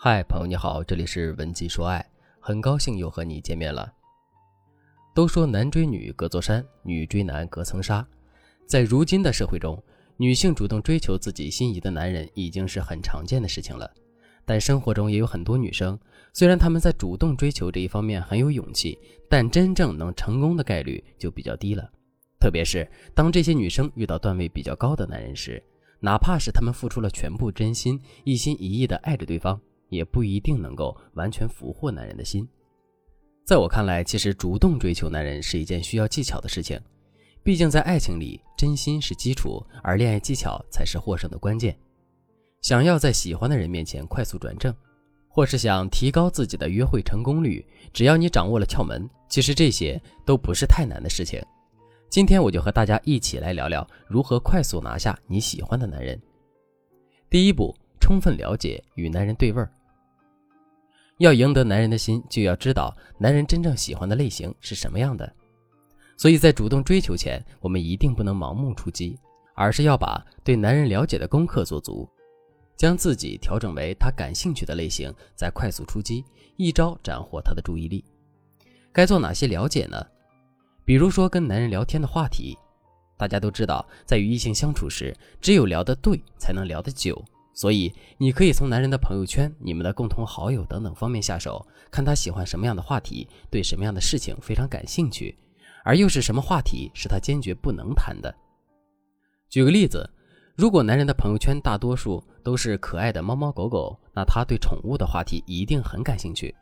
[0.00, 3.92] 嗨，朋友你好，这里是文姬说爱，很高兴又和你见面了。
[5.12, 8.06] 都说男追女隔座山，女追男隔层纱，
[8.64, 9.82] 在如今的社会中，
[10.16, 13.90] 女性主动追求自己心仪的男人已经是很常见的事情了。
[14.44, 15.98] 但生活中也有很多女生，
[16.32, 18.96] 虽然她们在主动追求这一方面很有勇气，
[19.28, 21.90] 但真正能成功的概率就比较低了。
[22.38, 25.60] 特别是当这些女生遇到段位比较高的男人时，
[25.98, 29.60] 哪怕是她们付出了全部真心，一心一意的爱着对方。
[29.88, 32.48] 也不一定能够完全俘获男人的心。
[33.44, 36.80] 在我看来，其实主动追求男人是一件需要技巧的事情。
[37.42, 41.74] 毕竟在爱情里，真心是基础，而恋爱技巧才是获胜的关键。
[42.60, 44.74] 想要在喜欢的人面前快速转正，
[45.28, 51.42] 或是想提高自己的约会成功率，只要你掌握了窍门，其实这些都不是太难的事情。
[52.10, 56.20] 今天我就和大家一起来聊聊如何快速拿下你喜欢的男人。
[57.30, 59.70] 第一步，充分了解与男人对味儿。
[61.18, 65.30] 要赢得男人的心，就要知道男人真正喜欢的类型是什么样的。
[66.16, 69.18] 所以在主动追求前，我们一定不能盲目出击，
[69.54, 72.08] 而是要把对男人了解的功课做足，
[72.76, 76.24] 将自己调整为他感兴趣的类型，再快速出击，
[76.56, 78.04] 一招斩获他的注意力。
[78.92, 80.04] 该做哪些了解呢？
[80.84, 82.56] 比如说跟男人聊天的话题，
[83.16, 87.22] 大家都知道，在与异性相处时，只有聊得对，才能聊得久。
[87.58, 95.36] 所以，你可以从男人的朋友圈、你们的共同好友等等方面下手，看他喜欢什么样的话题，对什么样的事情非常感兴趣，
[95.82, 98.32] 而又是什么话题是他坚决不能谈的。
[99.48, 100.08] 举个例子，
[100.54, 106.54] 如果男人的朋友圈大多数都是可爱的猫猫狗狗，那他对宠物的话题一定很感兴趣。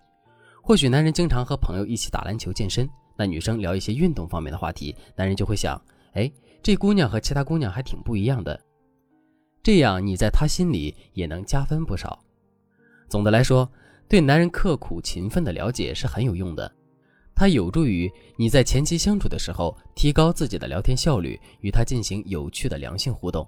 [0.63, 5.79] 或许男人经常和朋友一起打篮球、健身，那女生聊一些运动方面的话题，男人就会想：
[6.15, 8.59] 哎，这姑娘和其他姑娘还挺不一样的。
[9.67, 12.25] 这样你在他心里也能加分不少。
[13.09, 13.69] 总的来说，
[14.09, 16.73] 对男人刻苦勤奋的了解是很有用的，
[17.35, 23.45] 它有助于你在前期相处的时候提高自己的聊天效率，与他进行有趣的良性互动，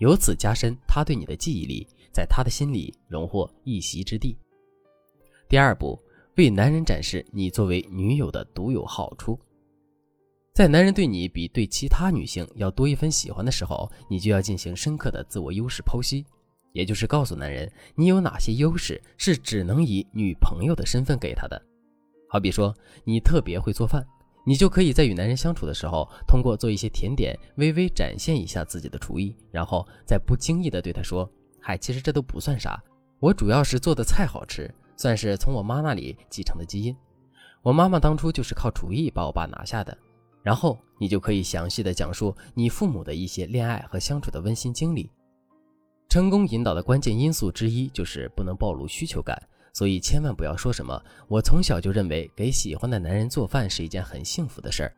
[0.00, 4.36] 由此加深他对你的记忆力，在他的心里荣获一席之地。
[5.48, 5.98] 第二步，
[6.36, 9.40] 为男人展示你作为女友的独有好处。
[10.54, 16.24] 在男人对你比对其他女性要多一分喜欢的时候，你就要进行深刻的自我优势剖析，
[16.70, 21.60] 也就是告诉男人你有哪些优势是只能以女朋友的身份给他的。
[22.28, 22.72] 好比说
[23.02, 24.06] 你特别会做饭，
[24.46, 31.28] 你就可以在与男人相处的时候，通过做一些甜点，微微展现一下自己的厨艺，然后再不经意的对他说
[31.60, 32.80] ：“嗨，其实这都不算啥，
[33.18, 36.96] 我主要是做的菜好吃，算是从我妈那里继承的基因。
[37.60, 39.98] 我妈妈当初就是靠厨艺把我爸拿下的。”
[40.44, 45.10] 然后你就可以详细的讲述你父母的一些恋爱和相处的温馨经历。
[46.10, 54.94] 成功引导的关键因素之一就是不能暴露需求感，所以千万不要说什么“我从小就认为给喜欢的男人做饭是一件很幸福的事儿”。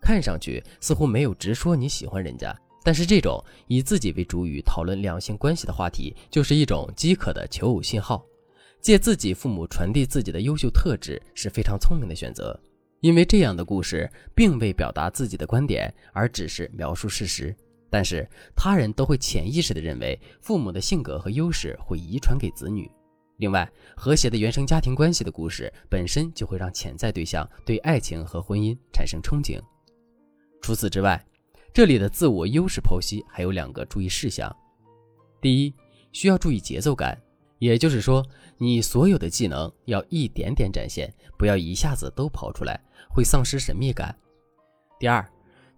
[0.00, 8.24] 看上去似乎没有直说你喜欢人家，但是这种以自己为主语讨论两性关系的话题，就是一种饥渴的求偶信号。
[8.80, 12.58] 借自己父母传递自己的优秀特质是非常聪明的选择。
[13.04, 17.54] 因为这样的故事并未表达自己的观点，而只是描述事实，
[17.90, 18.26] 但是
[18.56, 22.90] 他人都会潜意识地认为父母的性格和优势会遗传给子女。
[23.36, 29.60] 另外，和谐的原生家庭关系的故事本身就会让潜在对象对爱情和婚姻产生憧憬。
[30.62, 31.22] 除此之外，
[31.74, 34.50] 这里的自我优势剖析还有两个注意事项：
[35.42, 35.74] 第一，
[36.12, 37.20] 需要注意节奏感。
[37.58, 38.24] 也就是说，
[38.58, 44.14] 你所有的技能要一点点展现，不要一下子都跑出来，会丧失神秘感。
[44.98, 45.26] 第二，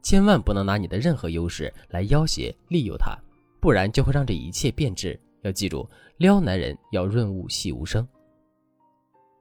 [0.02, 3.16] 千万不能拿你的任何优势来要挟利诱他，
[3.60, 5.18] 不然就会让这一切变质。
[5.42, 8.06] 要记住，撩男人要润物细无声。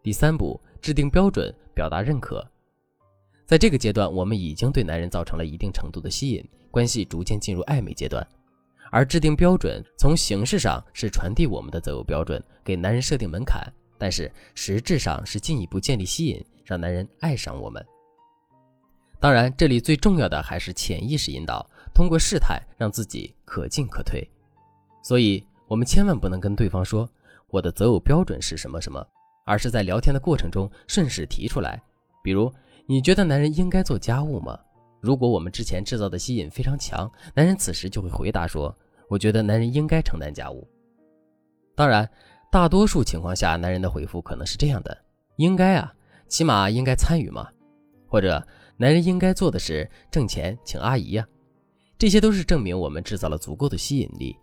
[0.04, 2.46] 第三步，制定标准，表达认可。
[3.48, 8.28] 在这个阶段，我们已经对男人造成了一定程度的吸引，关系逐渐进入暧昧阶段。
[8.92, 13.62] 而制定标准，从形式上是传递我们的择偶标准，给男人设定门槛；
[13.98, 17.86] 但是实质上是进一步建立吸引，让男人爱上我们。
[19.20, 24.30] 当然，这里最重要的还是潜意识引导，通过试探让自己可进可退。
[25.02, 27.10] 所以，我们千万不能跟对方说
[27.50, 29.04] 我的择偶标准是什么什么，
[29.46, 31.82] 而是在聊天的过程中顺势提出来。
[32.24, 32.54] 比如，
[32.86, 34.60] 你觉得男人应该做家务吗？
[35.02, 38.76] 如果我们之前制造的吸引非常强，男人此时就会回答说
[39.10, 40.68] ：“我觉得男人应该承担家务。”
[41.76, 42.10] 当然，
[42.52, 44.98] 大多数情况下，男人的回复可能是这样的
[45.38, 45.94] ：“应该啊，
[46.28, 47.50] 起码应该参与嘛。”
[48.08, 48.46] 或者
[48.78, 51.28] “男人应该做的是挣钱请阿姨呀。”
[51.98, 54.36] 这些都是证明我们制造了足够的吸引力。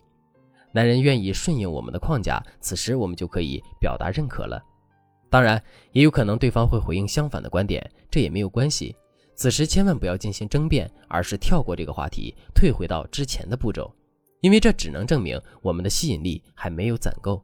[0.72, 4.62] 男人愿意顺应我们的框架，此时我们就可以表达认可了。
[5.28, 5.62] 当然，
[5.92, 8.96] 也有可能对方会回应相反的观点，这也没有关系。
[9.34, 13.94] 此时千万不要进行争辩，而是跳过这个话题，退回到之前的步骤，
[14.42, 17.42] 因为这只能证明我们的吸引力还没有攒够。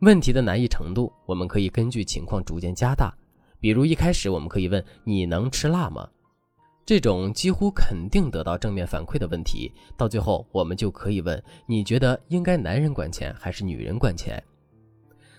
[0.00, 3.14] 问题的难易程度，我们可以根据情况逐渐加大。
[3.60, 6.08] 比如一开始，我们可以问：“你能吃辣吗？”
[6.84, 14.42] 这种几乎肯定得到正面反馈的问题，到最后我们就可以问：“你觉得应该男人管钱还是女人管钱？”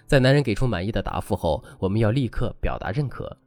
[0.08, 3.38] 在男人给出满意的答复后，我们要立刻表达认可，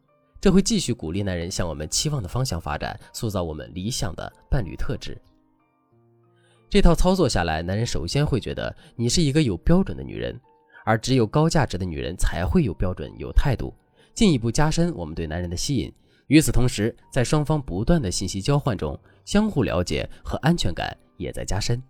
[0.41, 5.21] 这会继续鼓励男人向我们期望的方向发展，塑造我们理想的伴侣特质。
[6.71, 10.39] 这套操作下来，男人首先会觉得你是一个有标准的女人，
[10.85, 13.73] 而只有高价值的女人才会有标准、有态度，
[14.13, 15.91] 进一步加深我们对男人的吸引。
[16.27, 21.83] 与此同时，在双方不断的信息交换中，相互了解和安全感也在加深。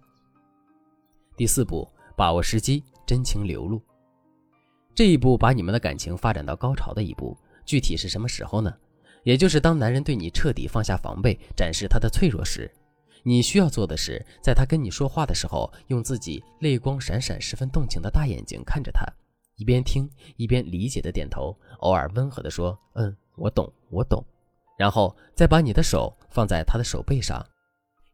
[1.37, 3.83] 第四步，把握时机，真情流露。
[4.95, 7.37] 这一步把你们的感情发展到高潮的一步，
[7.67, 8.73] 具体是什么时候呢？
[9.25, 12.71] 也就是当男人对你彻底放下防备，展示他的脆弱时，
[13.29, 19.05] 你需要做的是，在他跟你说话的时候，用自己泪光闪闪、十分动情的大眼睛看着他，
[19.57, 24.25] 一边听一边理解的点头，偶尔温和的说：“嗯。”我懂，我懂，
[24.77, 27.41] 然后再把你的手放在他的手背上，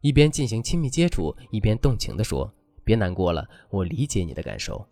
[0.01, 2.53] 一边进行亲密接触，一边动情地说
[2.85, 4.85] ：“别难过了，我理解你的感受。”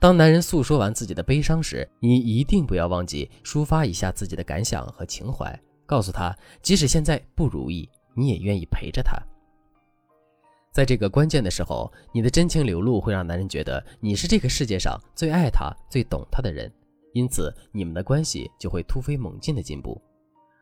[0.00, 9.16] 当男人诉说完自己的悲伤时，你一定不要忘记抒发一下自己的感想和情怀，告诉他，即使现在不如意，你也愿意陪着他。
[10.72, 16.70] 在这个关键的时候，你的真情流露会让男人觉得你是这个世界上最爱他、最懂他的人。
[17.12, 20.00] 因此，你们的关系就会突飞猛进的进步。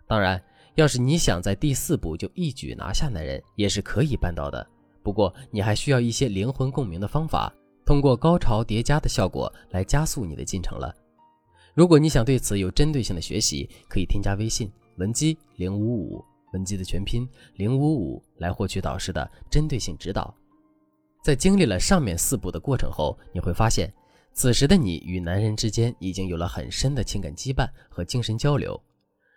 [0.06, 0.42] 当然，
[0.76, 4.66] 要是你想在第四步就一举拿下男人，也是可以办到的。
[5.02, 7.52] 不过，你还需要一些灵魂共鸣的方法，
[7.84, 10.94] 通过高潮叠加的效果来加速你的进程了。
[11.74, 20.34] 如果你想对此有针对性的学习，可以添加微信文姬零五五，文姬的全拼零五五，来获取导师的针对性指导。
[21.22, 23.92] 在经历了上面四步的过程后，你会发现。
[24.34, 28.80] 此时的你与男人之间已经有了很深的情感羁绊和精神交流，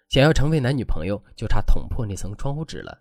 [0.09, 2.95] 想要成为男女朋友，就差捅破那层窗户纸了。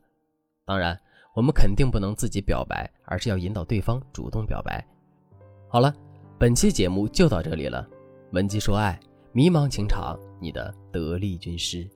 [0.65, 0.99] 当然，
[1.37, 4.83] 我们肯定不能自己表白，而是要引导对方主动表白。
[5.69, 5.95] 好了，
[6.39, 7.87] 本期节目就到这里了。
[8.33, 8.99] 文姬说爱，
[9.33, 11.87] 迷茫情场，你的得力军师。